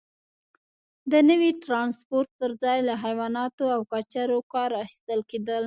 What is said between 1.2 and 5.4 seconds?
نوي ټرانسپورت پرځای له حیواناتو او کچرو کار اخیستل